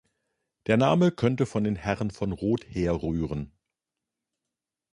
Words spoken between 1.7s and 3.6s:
Herren von Rot herrühren.